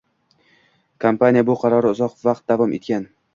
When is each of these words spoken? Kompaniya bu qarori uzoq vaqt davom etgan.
Kompaniya 1.05 1.43
bu 1.51 1.57
qarori 1.65 1.91
uzoq 1.93 2.17
vaqt 2.29 2.49
davom 2.55 2.75
etgan. 2.81 3.07